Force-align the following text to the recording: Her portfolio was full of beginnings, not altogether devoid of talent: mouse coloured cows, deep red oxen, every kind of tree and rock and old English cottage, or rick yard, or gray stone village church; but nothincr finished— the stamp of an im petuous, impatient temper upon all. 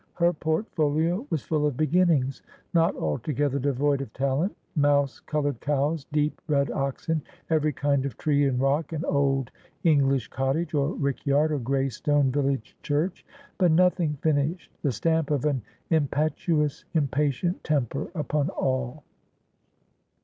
Her 0.15 0.33
portfolio 0.33 1.27
was 1.29 1.43
full 1.43 1.67
of 1.67 1.77
beginnings, 1.77 2.41
not 2.73 2.95
altogether 2.95 3.59
devoid 3.59 4.01
of 4.01 4.11
talent: 4.13 4.57
mouse 4.75 5.19
coloured 5.19 5.61
cows, 5.61 6.05
deep 6.11 6.41
red 6.47 6.71
oxen, 6.71 7.21
every 7.51 7.71
kind 7.71 8.03
of 8.03 8.17
tree 8.17 8.47
and 8.47 8.59
rock 8.59 8.93
and 8.93 9.05
old 9.05 9.51
English 9.83 10.29
cottage, 10.29 10.73
or 10.73 10.95
rick 10.95 11.23
yard, 11.27 11.51
or 11.51 11.59
gray 11.59 11.87
stone 11.87 12.31
village 12.31 12.75
church; 12.81 13.23
but 13.59 13.69
nothincr 13.71 14.17
finished— 14.23 14.71
the 14.81 14.91
stamp 14.91 15.29
of 15.29 15.45
an 15.45 15.61
im 15.91 16.07
petuous, 16.07 16.83
impatient 16.95 17.63
temper 17.63 18.09
upon 18.15 18.49
all. 18.49 19.03